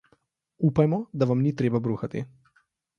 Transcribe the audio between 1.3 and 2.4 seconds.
vam ni treba bruhati.